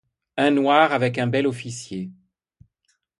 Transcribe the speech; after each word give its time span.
Un 0.35 0.49
noir 0.49 0.93
avec 0.93 1.19
un 1.19 1.27
bel 1.27 1.45
officier. 1.45 2.09